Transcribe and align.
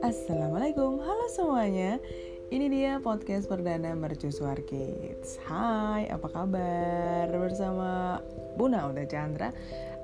Assalamualaikum, 0.00 0.96
halo 1.04 1.28
semuanya 1.28 2.00
Ini 2.48 2.72
dia 2.72 2.92
podcast 3.04 3.44
perdana 3.44 3.92
Mercusuar 3.92 4.64
Kids 4.64 5.36
Hai, 5.44 6.08
apa 6.08 6.24
kabar? 6.32 7.28
Bersama 7.36 8.16
Buna 8.56 8.88
Uda 8.88 9.04
Chandra 9.04 9.52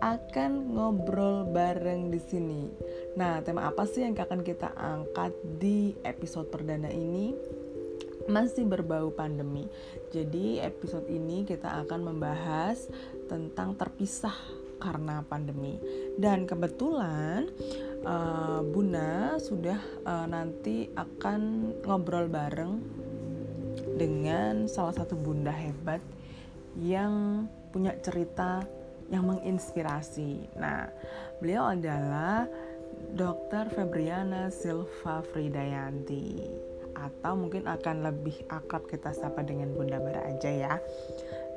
akan 0.05 0.77
ngobrol 0.77 1.49
bareng 1.49 2.13
di 2.13 2.21
sini. 2.21 2.69
Nah, 3.17 3.41
tema 3.41 3.65
apa 3.65 3.89
sih 3.89 4.05
yang 4.05 4.13
akan 4.13 4.45
kita 4.45 4.77
angkat 4.77 5.33
di 5.57 5.97
episode 6.05 6.53
perdana 6.53 6.93
ini? 6.93 7.33
Masih 8.29 8.69
berbau 8.69 9.09
pandemi. 9.17 9.65
Jadi, 10.13 10.61
episode 10.61 11.09
ini 11.09 11.49
kita 11.49 11.81
akan 11.89 12.13
membahas 12.13 12.93
tentang 13.33 13.73
terpisah 13.81 14.66
karena 14.79 15.25
pandemi. 15.27 15.81
Dan 16.17 16.45
kebetulan 16.45 17.49
uh, 18.05 18.61
Bunda 18.65 19.37
sudah 19.41 19.81
uh, 20.05 20.27
nanti 20.29 20.89
akan 20.95 21.73
ngobrol 21.85 22.29
bareng 22.29 22.81
dengan 23.97 24.69
salah 24.69 24.93
satu 24.93 25.17
bunda 25.17 25.53
hebat 25.53 26.01
yang 26.77 27.45
punya 27.73 27.97
cerita 28.01 28.65
yang 29.09 29.25
menginspirasi. 29.25 30.53
Nah, 30.59 30.91
beliau 31.41 31.73
adalah 31.73 32.45
Dr. 33.17 33.73
Febriana 33.73 34.53
Silva 34.53 35.25
Fridayanti 35.33 36.43
atau 36.97 37.37
mungkin 37.37 37.69
akan 37.69 38.09
lebih 38.09 38.49
akrab 38.49 38.89
kita 38.89 39.13
sapa 39.13 39.45
dengan 39.45 39.73
Bunda 39.77 40.01
Bara 40.01 40.25
aja 40.33 40.49
ya. 40.49 40.75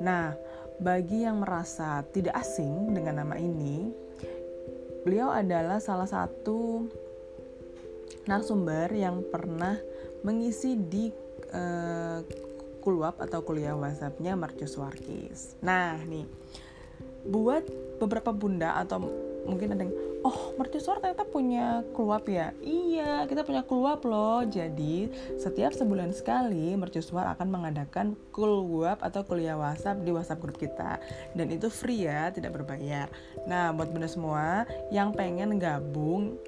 Nah, 0.04 0.36
bagi 0.80 1.28
yang 1.28 1.44
merasa 1.44 2.00
tidak 2.08 2.40
asing 2.40 2.96
dengan 2.96 3.20
nama 3.20 3.36
ini, 3.36 3.92
Beliau 5.00 5.32
adalah 5.32 5.80
salah 5.80 6.04
satu 6.04 6.84
narasumber 8.28 8.92
yang 8.92 9.24
pernah 9.32 9.80
mengisi 10.20 10.76
di 10.76 11.08
uh, 11.56 12.20
kuluap 12.84 13.16
atau 13.16 13.40
kuliah 13.40 13.72
WhatsAppnya 13.72 14.36
Marcus 14.36 14.76
Warkis. 14.76 15.56
Nah, 15.64 15.96
nih 16.04 16.28
buat 17.24 17.64
beberapa 17.96 18.32
bunda 18.32 18.76
atau 18.76 19.08
mungkin 19.50 19.74
ada 19.74 19.82
yang 19.82 19.94
oh 20.22 20.54
mercusuar 20.54 21.02
ternyata 21.02 21.26
punya 21.26 21.82
keluap 21.96 22.24
ya? 22.30 22.54
Iya 22.62 23.26
kita 23.26 23.42
punya 23.42 23.66
keluap 23.66 24.06
loh. 24.06 24.46
Jadi 24.46 25.10
setiap 25.36 25.74
sebulan 25.74 26.14
sekali 26.14 26.78
mercusuar 26.78 27.34
akan 27.34 27.48
mengadakan 27.50 28.14
keluap 28.30 29.02
atau 29.02 29.26
kuliah 29.26 29.58
whatsapp 29.58 29.98
di 30.00 30.14
whatsapp 30.14 30.38
grup 30.38 30.56
kita. 30.56 31.02
Dan 31.34 31.50
itu 31.50 31.66
free 31.66 32.06
ya 32.06 32.30
tidak 32.30 32.54
berbayar. 32.54 33.10
Nah 33.50 33.74
buat 33.74 33.90
bunda 33.90 34.06
semua 34.06 34.64
yang 34.94 35.10
pengen 35.10 35.58
gabung 35.58 36.38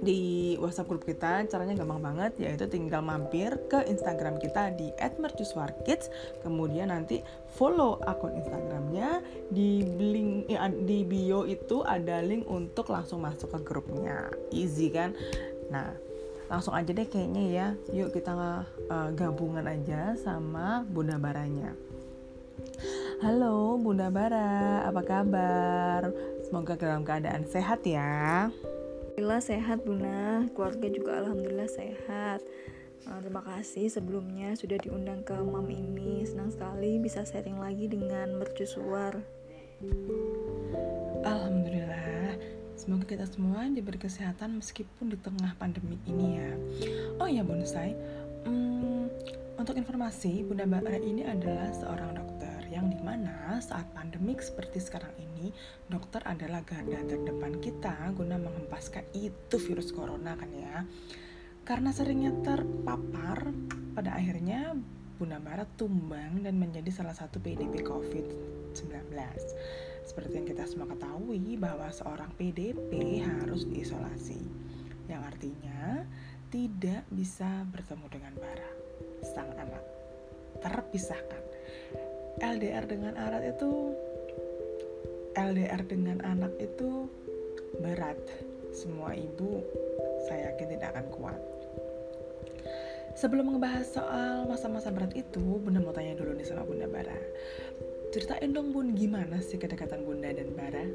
di 0.00 0.56
WhatsApp 0.56 0.88
grup 0.88 1.04
kita 1.04 1.44
caranya 1.44 1.76
gampang 1.76 2.00
banget 2.00 2.32
yaitu 2.40 2.64
tinggal 2.72 3.04
mampir 3.04 3.52
ke 3.68 3.84
Instagram 3.84 4.40
kita 4.40 4.72
di 4.72 4.88
@mercusuarkids 5.20 6.08
kemudian 6.40 6.88
nanti 6.88 7.20
follow 7.52 8.00
akun 8.08 8.40
Instagramnya. 8.40 9.20
Di 9.52 9.84
link 9.84 10.48
ya, 10.48 10.72
di 10.72 11.04
bio 11.04 11.44
itu 11.44 11.84
ada 11.84 12.24
link 12.24 12.48
untuk 12.48 12.88
langsung 12.88 13.20
masuk 13.20 13.52
ke 13.52 13.60
grupnya. 13.60 14.32
Easy 14.48 14.88
kan? 14.88 15.12
Nah 15.68 15.92
langsung 16.48 16.74
aja 16.74 16.90
deh 16.90 17.06
kayaknya 17.06 17.44
ya. 17.46 17.66
Yuk 17.92 18.16
kita 18.16 18.32
uh, 18.88 19.08
gabungan 19.12 19.68
aja 19.68 20.16
sama 20.16 20.82
Bunda 20.88 21.20
Baranya. 21.20 21.76
Halo 23.20 23.76
Bunda 23.76 24.08
Bara, 24.08 24.80
apa 24.88 25.04
kabar? 25.04 26.08
Semoga 26.40 26.72
dalam 26.80 27.04
keadaan 27.04 27.44
sehat 27.44 27.84
ya. 27.84 28.48
Alhamdulillah 29.20 29.52
sehat 29.52 29.78
Bunda, 29.84 30.48
keluarga 30.56 30.88
juga 30.88 31.12
Alhamdulillah 31.20 31.68
sehat. 31.68 32.40
Uh, 33.04 33.20
terima 33.20 33.44
kasih 33.44 33.92
sebelumnya 33.92 34.56
sudah 34.56 34.80
diundang 34.80 35.20
ke 35.28 35.36
Mam 35.36 35.68
ini. 35.68 36.24
Senang 36.24 36.48
sekali 36.48 36.96
bisa 36.96 37.20
sharing 37.28 37.60
lagi 37.60 37.84
dengan 37.84 38.40
mercusuar. 38.40 39.20
Alhamdulillah. 41.20 42.40
Semoga 42.80 43.04
kita 43.04 43.28
semua 43.28 43.68
diberi 43.68 44.00
kesehatan 44.00 44.56
meskipun 44.56 45.12
di 45.12 45.20
tengah 45.20 45.52
pandemi 45.60 46.00
ini 46.08 46.40
ya. 46.40 46.50
Oh 47.20 47.28
ya 47.28 47.44
Bonsai, 47.44 47.92
hmm, 48.48 49.04
untuk 49.60 49.76
informasi 49.76 50.48
Bunda 50.48 50.64
Mbak 50.64 50.96
ini 50.96 51.28
adalah 51.28 51.68
seorang 51.76 52.16
dokter 52.16 52.29
yang 52.80 52.88
di 52.88 53.00
mana 53.04 53.60
saat 53.60 53.92
pandemik 53.92 54.40
seperti 54.40 54.80
sekarang 54.80 55.12
ini 55.20 55.52
dokter 55.84 56.24
adalah 56.24 56.64
garda 56.64 56.96
terdepan 57.04 57.60
kita 57.60 57.92
guna 58.16 58.40
menghempaskan 58.40 59.04
itu 59.12 59.60
virus 59.60 59.92
corona 59.92 60.32
kan 60.32 60.48
ya. 60.48 60.88
Karena 61.60 61.92
seringnya 61.92 62.32
terpapar 62.40 63.52
pada 63.92 64.16
akhirnya 64.16 64.72
Bunda 65.20 65.36
Barat 65.36 65.68
tumbang 65.76 66.40
dan 66.40 66.56
menjadi 66.56 66.88
salah 66.88 67.12
satu 67.12 67.36
PDP 67.36 67.84
COVID-19 67.84 69.12
seperti 70.08 70.40
yang 70.40 70.48
kita 70.48 70.64
semua 70.64 70.88
ketahui 70.88 71.60
bahwa 71.60 71.92
seorang 71.92 72.32
PDP 72.40 73.20
harus 73.20 73.68
diisolasi. 73.68 74.40
Yang 75.04 75.22
artinya 75.36 76.08
tidak 76.48 77.04
bisa 77.12 77.68
bertemu 77.68 78.06
dengan 78.08 78.32
Bara 78.40 78.72
sang 79.20 79.52
anak 79.60 79.84
terpisahkan 80.64 81.49
LDR 82.40 82.84
dengan 82.88 83.12
anak 83.20 83.44
itu 83.44 83.92
LDR 85.36 85.82
dengan 85.86 86.18
anak 86.24 86.52
itu 86.58 87.06
berat. 87.78 88.18
Semua 88.72 89.14
ibu 89.14 89.60
saya 90.26 90.52
yakin 90.52 90.76
tidak 90.76 90.96
akan 90.96 91.06
kuat. 91.14 91.40
Sebelum 93.18 93.52
ngebahas 93.52 93.84
soal 93.84 94.48
masa-masa 94.48 94.88
berat 94.88 95.12
itu, 95.12 95.42
Bunda 95.60 95.82
mau 95.82 95.92
tanya 95.92 96.16
dulu 96.16 96.32
nih 96.32 96.46
sama 96.46 96.64
Bunda 96.64 96.88
Bara. 96.88 97.18
Ceritain 98.14 98.54
dong 98.54 98.72
Bun, 98.72 98.96
gimana 98.96 99.42
sih 99.44 99.60
kedekatan 99.60 100.06
Bunda 100.06 100.30
dan 100.32 100.48
Bara? 100.56 100.86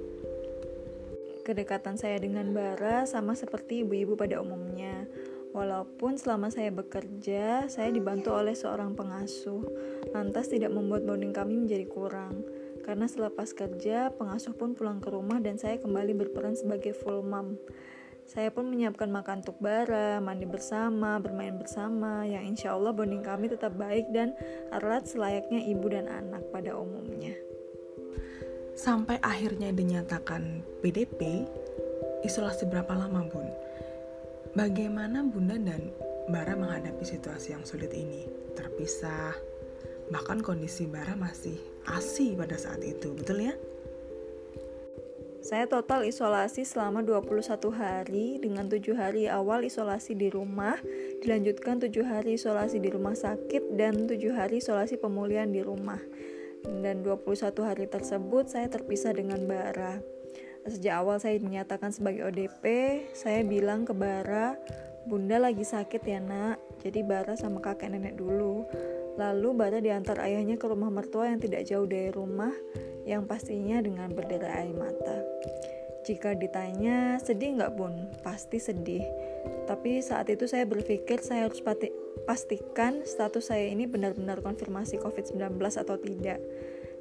Kedekatan 1.45 2.00
saya 2.01 2.17
dengan 2.17 2.50
Bara 2.56 3.06
sama 3.06 3.38
seperti 3.38 3.85
ibu-ibu 3.85 4.17
pada 4.17 4.41
umumnya. 4.41 5.06
Walaupun 5.55 6.19
selama 6.19 6.51
saya 6.51 6.67
bekerja, 6.67 7.71
saya 7.71 7.88
dibantu 7.88 8.35
oleh 8.35 8.51
seorang 8.51 8.91
pengasuh, 8.91 9.63
lantas 10.11 10.51
tidak 10.51 10.75
membuat 10.75 11.07
bonding 11.07 11.31
kami 11.31 11.55
menjadi 11.55 11.88
kurang. 11.88 12.43
Karena 12.83 13.07
selepas 13.07 13.55
kerja, 13.55 14.11
pengasuh 14.11 14.51
pun 14.51 14.75
pulang 14.75 14.99
ke 14.99 15.07
rumah 15.07 15.39
dan 15.39 15.55
saya 15.55 15.79
kembali 15.79 16.11
berperan 16.11 16.59
sebagai 16.59 16.91
full 16.91 17.23
mom. 17.23 17.55
Saya 18.27 18.51
pun 18.51 18.67
menyiapkan 18.67 19.07
makan 19.07 19.47
untuk 19.47 19.55
bara, 19.63 20.19
mandi 20.19 20.44
bersama, 20.44 21.23
bermain 21.23 21.55
bersama, 21.55 22.27
yang 22.27 22.44
insya 22.44 22.75
Allah 22.75 22.91
bonding 22.91 23.23
kami 23.23 23.47
tetap 23.47 23.79
baik 23.79 24.11
dan 24.11 24.35
erat 24.75 25.07
selayaknya 25.07 25.63
ibu 25.71 25.88
dan 25.88 26.11
anak 26.11 26.44
pada 26.51 26.75
umumnya. 26.75 27.31
Sampai 28.75 29.23
akhirnya 29.23 29.71
dinyatakan 29.71 30.67
PDP, 30.83 31.47
isolasi 32.27 32.67
berapa 32.67 32.91
lama 32.91 33.23
bun? 33.29 33.47
Bagaimana 34.55 35.19
Bunda 35.27 35.59
dan 35.59 35.91
Bara 36.31 36.55
menghadapi 36.55 37.03
situasi 37.03 37.51
yang 37.51 37.67
sulit 37.67 37.91
ini? 37.91 38.23
Terpisah, 38.55 39.35
bahkan 40.07 40.39
kondisi 40.39 40.88
Bara 40.88 41.11
masih 41.19 41.59
ASI 41.91 42.39
pada 42.39 42.55
saat 42.55 42.79
itu, 42.79 43.11
betul 43.11 43.51
ya? 43.51 43.53
Saya 45.44 45.67
total 45.67 46.07
isolasi 46.07 46.63
selama 46.63 47.03
21 47.03 47.67
hari 47.75 48.39
dengan 48.39 48.71
7 48.71 48.95
hari 48.95 49.27
awal 49.27 49.67
isolasi 49.67 50.15
di 50.15 50.31
rumah, 50.31 50.79
dilanjutkan 51.19 51.83
7 51.83 51.91
hari 52.07 52.39
isolasi 52.39 52.79
di 52.79 52.89
rumah 52.95 53.13
sakit 53.13 53.75
dan 53.75 54.07
7 54.07 54.17
hari 54.39 54.63
isolasi 54.63 54.95
pemulihan 54.95 55.51
di 55.51 55.67
rumah. 55.67 55.99
Dan 56.63 57.03
21 57.03 57.59
hari 57.59 57.91
tersebut 57.91 58.47
saya 58.47 58.71
terpisah 58.71 59.11
dengan 59.11 59.44
Bara. 59.44 60.14
Sejak 60.65 61.05
awal 61.05 61.21
saya 61.21 61.37
dinyatakan 61.37 61.94
sebagai 61.94 62.25
ODP, 62.25 62.63
saya 63.13 63.45
bilang 63.45 63.85
ke 63.85 63.94
Bara, 63.94 64.57
Bunda 65.06 65.38
lagi 65.38 65.62
sakit 65.62 66.01
ya 66.01 66.17
nak, 66.17 66.57
jadi 66.81 67.06
Bara 67.06 67.38
sama 67.38 67.62
kakek 67.62 67.94
nenek 67.94 68.17
dulu. 68.17 68.65
Lalu 69.13 69.50
Bara 69.53 69.77
diantar 69.77 70.17
ayahnya 70.25 70.57
ke 70.57 70.65
rumah 70.65 70.89
mertua 70.89 71.29
yang 71.29 71.38
tidak 71.38 71.69
jauh 71.69 71.85
dari 71.85 72.09
rumah, 72.09 72.50
yang 73.06 73.29
pastinya 73.29 73.77
dengan 73.77 74.09
berderai 74.09 74.65
air 74.65 74.73
mata. 74.73 75.21
Jika 76.06 76.33
ditanya, 76.33 77.21
sedih 77.21 77.61
nggak 77.61 77.73
bun? 77.77 78.09
Pasti 78.25 78.57
sedih. 78.57 79.06
Tapi 79.69 80.01
saat 80.01 80.33
itu 80.33 80.50
saya 80.50 80.65
berpikir 80.65 81.21
saya 81.21 81.45
harus 81.45 81.61
pastikan 82.25 83.06
status 83.06 83.53
saya 83.53 83.69
ini 83.69 83.85
benar-benar 83.85 84.41
konfirmasi 84.41 84.97
COVID-19 84.97 85.61
atau 85.61 85.97
tidak. 86.01 86.41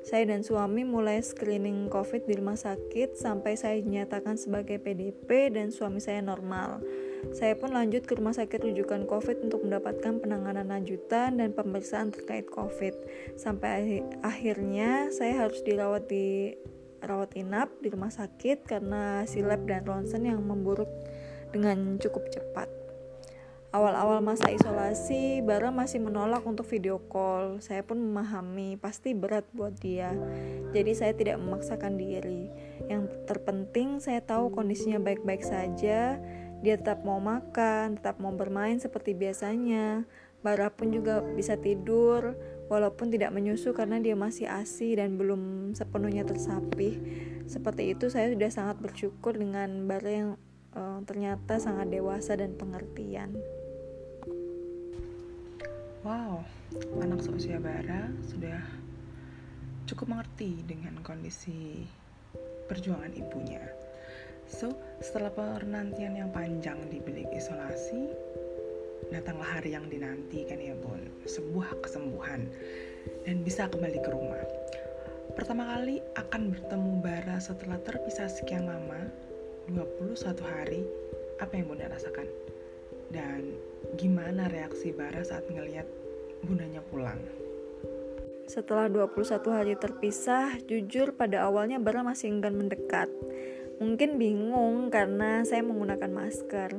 Saya 0.04 0.28
dan 0.28 0.44
suami 0.44 0.84
mulai 0.84 1.24
screening 1.24 1.88
COVID 1.88 2.28
di 2.28 2.36
rumah 2.36 2.60
sakit 2.60 3.16
sampai 3.16 3.56
saya 3.56 3.80
dinyatakan 3.80 4.36
sebagai 4.36 4.76
PDP 4.76 5.48
dan 5.48 5.72
suami 5.72 5.96
saya 5.96 6.20
normal. 6.20 6.84
Saya 7.32 7.56
pun 7.56 7.72
lanjut 7.72 8.04
ke 8.04 8.12
rumah 8.20 8.36
sakit 8.36 8.68
rujukan 8.68 9.08
COVID 9.08 9.48
untuk 9.48 9.64
mendapatkan 9.64 10.20
penanganan 10.20 10.68
lanjutan 10.68 11.40
dan 11.40 11.56
pemeriksaan 11.56 12.12
terkait 12.12 12.52
COVID. 12.52 12.92
Sampai 13.40 14.04
akhirnya 14.20 15.08
saya 15.08 15.48
harus 15.48 15.64
dirawat 15.64 16.04
di 16.12 16.52
rawat 17.00 17.32
inap 17.40 17.72
di 17.80 17.88
rumah 17.88 18.12
sakit 18.12 18.68
karena 18.68 19.24
si 19.24 19.40
lab 19.40 19.64
dan 19.64 19.88
ronsen 19.88 20.28
yang 20.28 20.44
memburuk 20.44 20.88
dengan 21.48 21.96
cukup 21.96 22.28
cepat. 22.28 22.83
Awal-awal 23.74 24.22
masa 24.22 24.54
isolasi, 24.54 25.42
Bara 25.42 25.74
masih 25.74 25.98
menolak 25.98 26.46
untuk 26.46 26.62
video 26.62 27.02
call. 27.10 27.58
Saya 27.58 27.82
pun 27.82 27.98
memahami, 27.98 28.78
pasti 28.78 29.18
berat 29.18 29.50
buat 29.50 29.74
dia. 29.74 30.14
Jadi 30.70 30.94
saya 30.94 31.10
tidak 31.10 31.42
memaksakan 31.42 31.98
diri. 31.98 32.54
Yang 32.86 33.10
terpenting 33.26 33.98
saya 33.98 34.22
tahu 34.22 34.54
kondisinya 34.54 35.02
baik-baik 35.02 35.42
saja. 35.42 36.22
Dia 36.62 36.74
tetap 36.78 37.02
mau 37.02 37.18
makan, 37.18 37.98
tetap 37.98 38.22
mau 38.22 38.30
bermain 38.30 38.78
seperti 38.78 39.10
biasanya. 39.10 40.06
Bara 40.46 40.70
pun 40.70 40.94
juga 40.94 41.26
bisa 41.34 41.58
tidur, 41.58 42.38
walaupun 42.70 43.10
tidak 43.10 43.34
menyusu 43.34 43.74
karena 43.74 43.98
dia 43.98 44.14
masih 44.14 44.46
ASI 44.46 45.02
dan 45.02 45.18
belum 45.18 45.74
sepenuhnya 45.74 46.22
tersapih. 46.22 47.02
Seperti 47.50 47.90
itu 47.90 48.06
saya 48.06 48.30
sudah 48.30 48.54
sangat 48.54 48.78
bersyukur 48.78 49.34
dengan 49.34 49.90
Bara 49.90 50.12
yang 50.14 50.30
uh, 50.78 51.02
ternyata 51.02 51.58
sangat 51.58 51.90
dewasa 51.90 52.38
dan 52.38 52.54
pengertian. 52.54 53.34
Wow, 56.04 56.44
anak 57.00 57.24
seusia 57.24 57.56
Bara 57.56 58.12
sudah 58.28 58.60
cukup 59.88 60.12
mengerti 60.12 60.60
dengan 60.68 61.00
kondisi 61.00 61.80
perjuangan 62.68 63.08
ibunya. 63.16 63.64
So, 64.44 64.76
setelah 65.00 65.32
penantian 65.32 66.20
yang 66.20 66.28
panjang 66.28 66.76
di 66.92 67.00
bilik 67.00 67.32
isolasi, 67.32 68.12
datanglah 69.16 69.48
hari 69.48 69.72
yang 69.72 69.88
dinantikan 69.88 70.60
ya 70.60 70.76
Bun, 70.76 71.08
sebuah 71.24 71.72
kesembuhan 71.80 72.52
dan 73.24 73.40
bisa 73.40 73.64
kembali 73.72 74.04
ke 74.04 74.12
rumah. 74.12 74.44
Pertama 75.32 75.72
kali 75.72 76.04
akan 76.20 76.52
bertemu 76.52 77.00
Bara 77.00 77.40
setelah 77.40 77.80
terpisah 77.80 78.28
sekian 78.28 78.68
lama, 78.68 79.08
21 79.72 80.20
hari, 80.52 80.84
apa 81.40 81.52
yang 81.56 81.64
Bunda 81.64 81.88
rasakan? 81.88 82.28
Dan 83.08 83.56
gimana 83.96 84.48
reaksi 84.48 84.90
Bara 84.90 85.20
saat 85.20 85.46
ngelihat 85.48 85.86
bundanya 86.44 86.80
pulang? 86.88 87.20
Setelah 88.44 88.92
21 88.92 89.40
hari 89.48 89.74
terpisah, 89.80 90.60
jujur 90.68 91.16
pada 91.16 91.48
awalnya 91.48 91.80
Bara 91.80 92.04
masih 92.04 92.28
enggan 92.28 92.56
mendekat. 92.56 93.08
Mungkin 93.80 94.20
bingung 94.20 94.92
karena 94.92 95.42
saya 95.48 95.64
menggunakan 95.64 96.12
masker. 96.12 96.70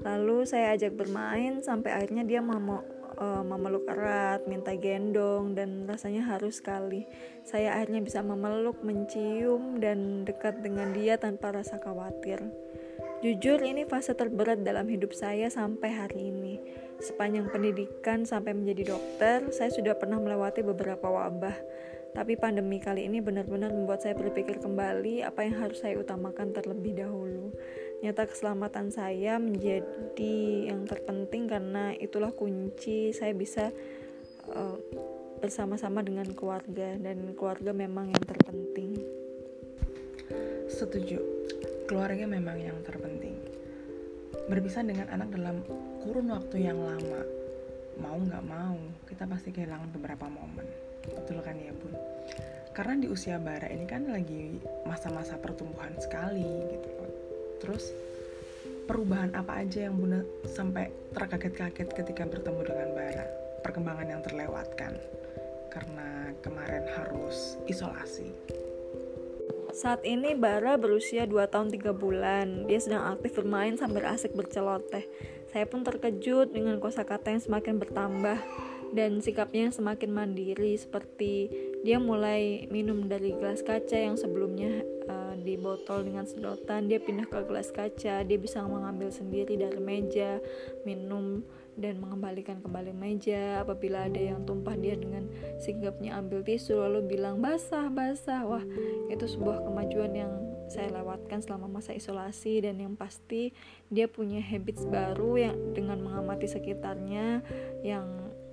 Lalu 0.00 0.48
saya 0.48 0.72
ajak 0.72 0.96
bermain 0.96 1.60
sampai 1.60 1.92
akhirnya 1.92 2.24
dia 2.24 2.40
mau 2.40 2.80
uh, 3.20 3.44
memeluk 3.44 3.84
erat, 3.86 4.48
minta 4.48 4.72
gendong, 4.72 5.52
dan 5.52 5.84
rasanya 5.84 6.24
harus 6.24 6.58
sekali. 6.58 7.04
Saya 7.44 7.76
akhirnya 7.76 8.00
bisa 8.00 8.24
memeluk, 8.24 8.80
mencium, 8.80 9.76
dan 9.78 10.24
dekat 10.24 10.64
dengan 10.64 10.96
dia 10.96 11.20
tanpa 11.20 11.52
rasa 11.52 11.76
khawatir. 11.76 12.40
Jujur 13.20 13.60
ini 13.60 13.84
fase 13.84 14.16
terberat 14.16 14.64
dalam 14.64 14.88
hidup 14.88 15.12
saya 15.12 15.52
sampai 15.52 15.92
hari 15.92 16.32
ini. 16.32 16.56
Sepanjang 17.04 17.52
pendidikan 17.52 18.24
sampai 18.24 18.56
menjadi 18.56 18.96
dokter, 18.96 19.44
saya 19.52 19.68
sudah 19.68 19.92
pernah 19.92 20.16
melewati 20.16 20.64
beberapa 20.64 21.04
wabah. 21.04 21.52
Tapi 22.16 22.40
pandemi 22.40 22.80
kali 22.80 23.04
ini 23.12 23.20
benar-benar 23.20 23.76
membuat 23.76 24.00
saya 24.00 24.16
berpikir 24.16 24.64
kembali 24.64 25.20
apa 25.20 25.44
yang 25.44 25.52
harus 25.60 25.84
saya 25.84 26.00
utamakan 26.00 26.56
terlebih 26.56 26.96
dahulu. 26.96 27.52
Nyata 28.00 28.24
keselamatan 28.24 28.88
saya 28.88 29.36
menjadi 29.36 30.36
yang 30.72 30.88
terpenting 30.88 31.44
karena 31.44 31.92
itulah 32.00 32.32
kunci 32.32 33.12
saya 33.12 33.36
bisa 33.36 33.68
uh, 34.48 34.80
bersama-sama 35.44 36.00
dengan 36.00 36.24
keluarga 36.32 36.96
dan 36.96 37.36
keluarga 37.36 37.76
memang 37.76 38.16
yang 38.16 38.24
terpenting. 38.24 38.96
Setuju 40.72 41.20
keluarga 41.90 42.22
memang 42.22 42.54
yang 42.62 42.78
terpenting. 42.86 43.34
Berpisah 44.46 44.86
dengan 44.86 45.10
anak 45.10 45.34
dalam 45.34 45.58
kurun 46.06 46.30
waktu 46.30 46.70
yang 46.70 46.78
lama, 46.78 47.26
mau 47.98 48.14
nggak 48.14 48.46
mau, 48.46 48.78
kita 49.10 49.26
pasti 49.26 49.50
kehilangan 49.50 49.90
beberapa 49.98 50.30
momen. 50.30 50.70
Betul 51.02 51.42
kan 51.42 51.58
ya 51.58 51.74
bun? 51.74 51.90
Karena 52.70 52.94
di 52.94 53.10
usia 53.10 53.42
bara 53.42 53.66
ini 53.66 53.90
kan 53.90 54.06
lagi 54.06 54.62
masa-masa 54.86 55.34
pertumbuhan 55.34 55.90
sekali 55.98 56.46
gitu 56.70 56.88
Terus 57.58 57.90
perubahan 58.86 59.34
apa 59.34 59.66
aja 59.66 59.90
yang 59.90 59.98
bunda 59.98 60.22
sampai 60.46 60.94
terkaget-kaget 61.10 61.90
ketika 61.90 62.22
bertemu 62.22 62.70
dengan 62.70 62.88
bara? 62.94 63.26
Perkembangan 63.66 64.06
yang 64.06 64.22
terlewatkan 64.22 64.94
karena 65.74 66.30
kemarin 66.38 66.86
harus 66.94 67.58
isolasi. 67.66 68.30
Saat 69.70 70.02
ini 70.02 70.34
Bara 70.34 70.74
berusia 70.74 71.30
2 71.30 71.46
tahun 71.46 71.70
3 71.70 71.94
bulan. 71.94 72.66
Dia 72.66 72.82
sedang 72.82 73.06
aktif 73.06 73.38
bermain 73.38 73.78
sambil 73.78 74.06
asik 74.10 74.34
berceloteh. 74.34 75.06
Saya 75.50 75.66
pun 75.66 75.86
terkejut 75.86 76.50
dengan 76.50 76.82
kosakata 76.82 77.30
yang 77.30 77.42
semakin 77.42 77.78
bertambah 77.78 78.38
dan 78.90 79.22
sikapnya 79.22 79.70
yang 79.70 79.74
semakin 79.74 80.10
mandiri 80.10 80.74
seperti 80.74 81.46
dia 81.86 82.02
mulai 82.02 82.66
minum 82.74 83.06
dari 83.06 83.30
gelas 83.38 83.62
kaca 83.62 83.94
yang 83.94 84.18
sebelumnya 84.18 84.82
uh, 85.06 85.34
di 85.38 85.54
botol 85.54 86.02
dengan 86.02 86.26
sedotan 86.26 86.90
dia 86.90 86.98
pindah 86.98 87.30
ke 87.30 87.38
gelas 87.46 87.70
kaca 87.70 88.26
dia 88.26 88.38
bisa 88.38 88.66
mengambil 88.66 89.14
sendiri 89.14 89.54
dari 89.54 89.78
meja 89.78 90.42
minum 90.82 91.46
dan 91.80 91.98
mengembalikan 91.98 92.60
kembali 92.60 92.92
meja. 92.92 93.64
Apabila 93.64 94.06
ada 94.06 94.20
yang 94.20 94.44
tumpah 94.44 94.76
dia 94.76 94.94
dengan 94.94 95.26
sigapnya 95.56 96.20
ambil 96.20 96.44
tisu 96.44 96.76
lalu 96.76 97.16
bilang 97.16 97.40
basah 97.40 97.88
basah. 97.88 98.44
Wah 98.44 98.62
itu 99.08 99.24
sebuah 99.24 99.64
kemajuan 99.64 100.12
yang 100.12 100.32
saya 100.68 100.92
lewatkan 100.92 101.40
selama 101.40 101.80
masa 101.80 101.96
isolasi. 101.96 102.60
Dan 102.60 102.78
yang 102.78 102.94
pasti 102.94 103.56
dia 103.88 104.06
punya 104.06 104.44
habits 104.44 104.84
baru 104.84 105.40
yang 105.50 105.56
dengan 105.72 106.04
mengamati 106.04 106.46
sekitarnya 106.46 107.40
yang 107.80 108.06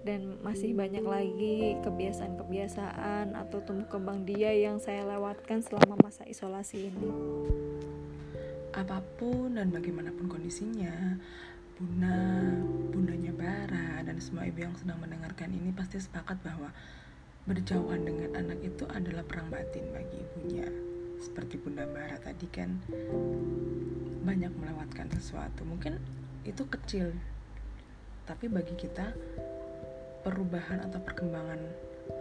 dan 0.07 0.39
masih 0.39 0.71
banyak 0.71 1.03
lagi 1.03 1.75
kebiasaan-kebiasaan 1.83 3.35
atau 3.35 3.59
tumbuh 3.59 3.91
kembang 3.91 4.23
dia 4.23 4.55
yang 4.55 4.79
saya 4.79 5.03
lewatkan 5.03 5.59
selama 5.59 5.99
masa 5.99 6.23
isolasi 6.23 6.87
ini. 6.87 7.11
Apa 8.71 9.03
pun 9.19 9.59
dan 9.59 9.67
bagaimanapun 9.67 10.31
kondisinya, 10.31 11.19
Bara, 11.77 12.26
dan 14.17 14.25
semua 14.25 14.49
ibu 14.49 14.65
yang 14.65 14.73
sedang 14.73 14.97
mendengarkan 14.97 15.53
ini 15.53 15.69
pasti 15.77 16.01
sepakat 16.01 16.41
bahwa 16.41 16.73
berjauhan 17.45 18.01
dengan 18.01 18.33
anak 18.33 18.65
itu 18.65 18.81
adalah 18.89 19.21
perang 19.21 19.45
batin 19.53 19.85
bagi 19.93 20.25
ibunya. 20.25 20.65
Seperti 21.21 21.61
Bunda 21.61 21.85
Bara 21.85 22.17
tadi 22.17 22.49
kan 22.49 22.81
banyak 24.25 24.49
melewatkan 24.57 25.05
sesuatu. 25.13 25.61
Mungkin 25.69 26.01
itu 26.49 26.65
kecil, 26.65 27.13
tapi 28.25 28.49
bagi 28.49 28.73
kita 28.73 29.13
perubahan 30.25 30.81
atau 30.89 30.97
perkembangan 30.97 31.61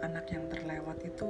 anak 0.05 0.29
yang 0.29 0.45
terlewat 0.53 1.01
itu 1.01 1.25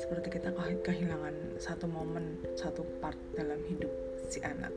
seperti 0.00 0.40
kita 0.40 0.56
kehilangan 0.88 1.60
satu 1.60 1.84
momen, 1.84 2.40
satu 2.56 2.80
part 3.04 3.20
dalam 3.36 3.60
hidup 3.68 3.92
si 4.32 4.40
anak. 4.40 4.72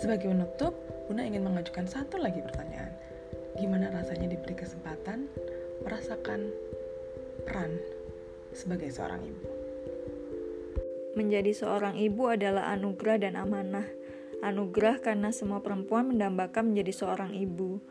Sebagai 0.00 0.32
penutup, 0.32 0.72
Bunda 1.04 1.28
ingin 1.28 1.44
mengajukan 1.44 1.84
satu 1.84 2.16
lagi 2.16 2.40
pertanyaan. 2.40 2.89
Gimana 3.60 3.92
rasanya 3.92 4.32
diberi 4.32 4.56
kesempatan 4.56 5.28
merasakan 5.84 6.48
peran 7.44 7.76
sebagai 8.56 8.88
seorang 8.88 9.20
ibu? 9.20 9.44
Menjadi 11.12 11.52
seorang 11.52 12.00
ibu 12.00 12.32
adalah 12.32 12.72
anugerah 12.72 13.20
dan 13.20 13.36
amanah. 13.36 13.84
Anugerah 14.40 15.04
karena 15.04 15.28
semua 15.28 15.60
perempuan 15.60 16.08
mendambakan 16.08 16.72
menjadi 16.72 17.04
seorang 17.04 17.36
ibu. 17.36 17.84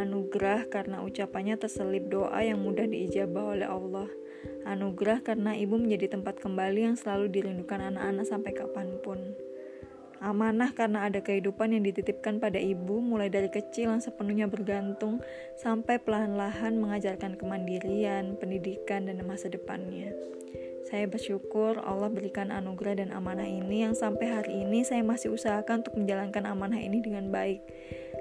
Anugerah 0.00 0.72
karena 0.72 1.04
ucapannya 1.04 1.60
terselip 1.60 2.08
doa 2.08 2.40
yang 2.40 2.64
mudah 2.64 2.88
diijabah 2.88 3.60
oleh 3.60 3.68
Allah. 3.68 4.08
Anugerah 4.64 5.20
karena 5.20 5.52
ibu 5.52 5.76
menjadi 5.76 6.16
tempat 6.16 6.40
kembali 6.40 6.80
yang 6.88 6.96
selalu 6.96 7.28
dirindukan 7.28 7.92
anak-anak 7.92 8.24
sampai 8.24 8.56
kapan 8.56 8.96
pun. 9.04 9.20
Amanah 10.20 10.76
karena 10.76 11.08
ada 11.08 11.24
kehidupan 11.24 11.72
yang 11.72 11.80
dititipkan 11.80 12.44
pada 12.44 12.60
ibu 12.60 13.00
mulai 13.00 13.32
dari 13.32 13.48
kecil 13.48 13.88
yang 13.88 14.04
sepenuhnya 14.04 14.52
bergantung 14.52 15.24
sampai 15.56 15.96
perlahan-lahan 15.96 16.76
mengajarkan 16.76 17.40
kemandirian, 17.40 18.36
pendidikan, 18.36 19.08
dan 19.08 19.24
masa 19.24 19.48
depannya. 19.48 20.12
Saya 20.84 21.08
bersyukur 21.08 21.80
Allah 21.80 22.12
berikan 22.12 22.52
anugerah 22.52 23.00
dan 23.00 23.16
amanah 23.16 23.48
ini 23.48 23.88
yang 23.88 23.96
sampai 23.96 24.28
hari 24.28 24.60
ini 24.60 24.84
saya 24.84 25.00
masih 25.00 25.32
usahakan 25.32 25.80
untuk 25.80 25.96
menjalankan 25.96 26.44
amanah 26.44 26.82
ini 26.82 27.00
dengan 27.00 27.32
baik. 27.32 27.64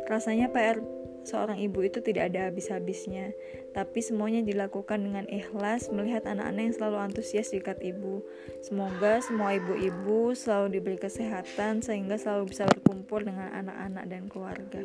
Rasanya 0.08 0.56
PR 0.56 0.79
seorang 1.24 1.60
ibu 1.60 1.84
itu 1.86 2.00
tidak 2.04 2.34
ada 2.34 2.52
habis-habisnya, 2.52 3.32
tapi 3.72 4.00
semuanya 4.04 4.44
dilakukan 4.44 5.00
dengan 5.00 5.26
ikhlas 5.30 5.92
melihat 5.94 6.26
anak-anak 6.26 6.64
yang 6.72 6.76
selalu 6.76 6.98
antusias 7.12 7.52
dekat 7.54 7.80
ibu. 7.82 8.26
Semoga 8.66 9.22
semua 9.24 9.56
ibu-ibu 9.56 10.34
selalu 10.34 10.80
diberi 10.80 10.98
kesehatan 10.98 11.86
sehingga 11.86 12.18
selalu 12.18 12.52
bisa 12.52 12.66
berkumpul 12.68 13.24
dengan 13.24 13.52
anak-anak 13.54 14.06
dan 14.10 14.24
keluarga. 14.28 14.84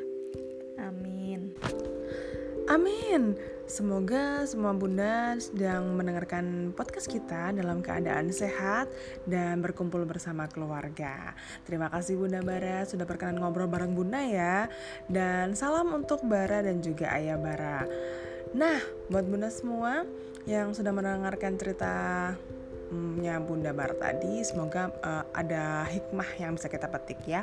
Amin. 0.78 1.54
Amin. 2.64 3.36
Semoga 3.68 4.48
semua 4.48 4.72
bunda 4.72 5.36
sedang 5.36 5.92
mendengarkan 5.92 6.72
podcast 6.72 7.12
kita 7.12 7.52
dalam 7.52 7.84
keadaan 7.84 8.32
sehat 8.32 8.88
dan 9.28 9.60
berkumpul 9.60 10.00
bersama 10.08 10.48
keluarga. 10.48 11.36
Terima 11.68 11.92
kasih 11.92 12.16
Bunda 12.16 12.40
Bara 12.40 12.88
sudah 12.88 13.04
berkenan 13.04 13.44
ngobrol 13.44 13.68
bareng 13.68 13.92
Bunda 13.92 14.24
ya. 14.24 14.72
Dan 15.12 15.52
salam 15.52 15.92
untuk 15.92 16.24
Bara 16.24 16.64
dan 16.64 16.80
juga 16.80 17.12
Ayah 17.12 17.36
Bara. 17.36 17.84
Nah, 18.56 18.80
buat 19.12 19.28
Bunda 19.28 19.52
semua 19.52 20.08
yang 20.48 20.72
sudah 20.72 20.92
mendengarkan 20.96 21.60
cerita 21.60 22.32
nya 23.18 23.42
Bunda 23.42 23.74
Bar 23.74 23.98
tadi 23.98 24.42
semoga 24.46 24.90
uh, 25.02 25.24
ada 25.34 25.86
hikmah 25.86 26.28
yang 26.38 26.54
bisa 26.54 26.70
kita 26.70 26.86
petik 26.90 27.20
ya. 27.26 27.42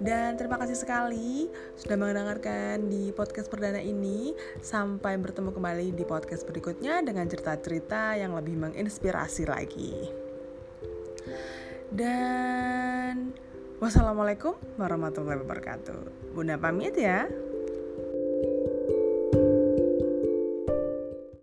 Dan 0.00 0.36
terima 0.36 0.56
kasih 0.60 0.76
sekali 0.76 1.48
sudah 1.76 1.96
mendengarkan 1.96 2.88
di 2.88 3.10
podcast 3.12 3.48
perdana 3.48 3.80
ini. 3.80 4.36
Sampai 4.60 5.16
bertemu 5.20 5.52
kembali 5.52 5.96
di 5.96 6.04
podcast 6.04 6.44
berikutnya 6.48 7.04
dengan 7.04 7.28
cerita-cerita 7.28 8.16
yang 8.16 8.36
lebih 8.36 8.56
menginspirasi 8.56 9.48
lagi. 9.48 10.08
Dan 11.92 13.36
wassalamualaikum 13.78 14.56
warahmatullahi 14.80 15.44
wabarakatuh. 15.44 16.32
Bunda 16.32 16.56
pamit 16.56 16.96
ya 16.96 17.28